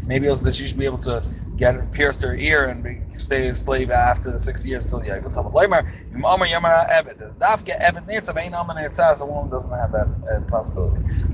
maybe 0.06 0.28
also 0.28 0.44
that 0.44 0.54
she 0.54 0.66
should 0.66 0.78
be 0.78 0.84
able 0.84 0.98
to 0.98 1.22
get 1.56 1.90
pierced 1.92 2.22
her 2.22 2.36
ear 2.36 2.68
and 2.68 2.84
be, 2.84 3.02
stay 3.10 3.48
a 3.48 3.54
slave 3.54 3.90
after 3.90 4.30
the 4.30 4.38
six 4.38 4.64
years 4.64 4.88
till 4.88 5.00
Yaakov 5.02 5.34
Tamat 5.34 5.52
Leimer. 5.52 5.84
Imamar 6.14 6.46
Yamara 6.46 6.84
Ebed. 6.90 7.18
Dafke 7.40 7.72
Ebed 7.80 8.06
Nirtza, 8.06 8.32
Vein 8.34 8.54
Aman 8.54 8.76
Nirtza, 8.76 9.20
a 9.20 9.26
woman 9.26 9.50
doesn't 9.50 9.72
have 9.72 9.90
that 9.92 10.08
uh, 10.32 10.40
possibility. 10.48 10.98
It 11.04 11.32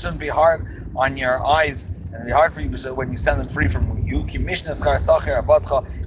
shouldn't 0.00 0.20
be 0.20 0.28
hard 0.28 0.62
on 0.96 1.16
your 1.16 1.46
eyes 1.46 2.02
and 2.12 2.20
it'd 2.20 2.26
be 2.26 2.32
hard 2.32 2.52
for 2.52 2.60
you 2.60 2.68
when 2.94 3.10
you 3.10 3.16
send 3.16 3.40
them 3.40 3.48
free 3.48 3.68
from 3.68 3.98
you. 4.04 4.26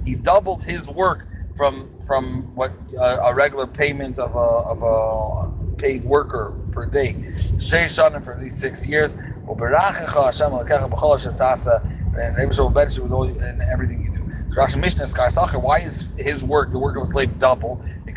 He 0.04 0.14
doubled 0.14 0.62
his 0.62 0.88
work 0.88 1.26
from 1.56 1.90
from 2.06 2.54
what 2.56 2.72
uh, 3.00 3.18
a 3.24 3.34
regular 3.34 3.66
payment 3.68 4.18
of 4.20 4.34
a 4.34 4.38
of 4.38 4.82
a 4.82 5.52
paid 5.78 6.04
worker 6.04 6.56
per 6.72 6.86
day. 6.86 7.16
Shei 7.58 7.88
for 8.24 8.38
these 8.40 8.56
six 8.56 8.88
years. 8.88 9.16
And 12.14 12.38
Abraham 12.40 12.64
will 12.64 12.70
benefit 12.70 13.02
with 13.04 13.12
all 13.12 13.24
and 13.28 13.62
everything 13.72 14.02
you 14.02 14.10
do. 14.10 14.25
Rashi 14.56 14.80
Mishnah 14.80 15.06
Sacher, 15.06 15.58
why 15.58 15.80
is 15.80 16.08
his 16.16 16.42
work, 16.42 16.70
the 16.70 16.78
work 16.78 16.96
of 16.96 17.02
a 17.02 17.06
slave, 17.06 17.38
double? 17.38 17.78
He 18.06 18.12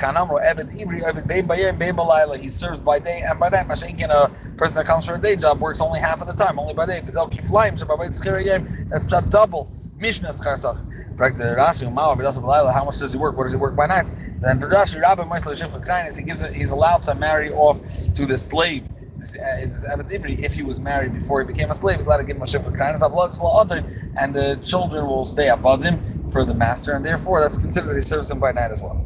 serves 2.49 2.79
by 2.79 2.99
day 2.99 3.21
and 3.29 3.39
by 3.41 3.49
night. 3.49 3.65
A 3.69 4.31
person 4.57 4.77
that 4.77 4.85
comes 4.85 5.05
for 5.05 5.15
a 5.15 5.19
day 5.19 5.35
job 5.35 5.59
works 5.59 5.81
only 5.81 5.99
half 5.99 6.21
of 6.21 6.27
the 6.27 6.33
time, 6.33 6.57
only 6.57 6.73
by 6.73 6.85
day. 6.85 7.01
That's 8.89 9.05
double. 9.29 9.69
Mishnah 9.99 10.31
Sacher. 10.31 10.75
How 12.71 12.85
much 12.85 12.99
does 12.99 13.11
he 13.11 13.17
work? 13.17 13.37
What 13.37 13.43
does 13.43 13.53
he 13.53 13.59
work 13.59 13.75
by 13.75 13.87
night? 13.87 14.09
Then 14.39 14.59
for 14.61 14.67
Rashi, 14.67 15.01
Rabbi 15.01 15.25
he 16.17 16.23
gives 16.23 16.41
it, 16.41 16.53
he's 16.53 16.71
allowed 16.71 17.03
to 17.03 17.15
marry 17.15 17.49
off 17.51 17.81
to 18.15 18.25
the 18.25 18.37
slave 18.37 18.87
if 19.21 20.55
he 20.55 20.63
was 20.63 20.79
married 20.81 21.13
before 21.13 21.41
he 21.41 21.47
became 21.47 21.69
a 21.71 21.73
slave, 21.73 21.97
he's 21.97 22.05
allowed 22.05 22.17
to 22.17 22.23
give 22.25 22.37
him 22.37 22.43
a 22.43 22.45
shifra 22.45 22.73
and 24.17 24.33
the 24.35 24.59
children 24.63 25.07
will 25.07 25.25
stay 25.25 25.47
avadim 25.49 25.99
for 26.29 26.45
the 26.45 26.53
master, 26.53 26.95
and 26.95 27.05
therefore 27.05 27.41
that's 27.41 27.57
considered 27.57 27.95
he 27.95 28.01
serves 28.01 28.31
him 28.31 28.39
by 28.39 28.51
night 28.51 28.71
as 28.71 28.81
well. 28.81 28.99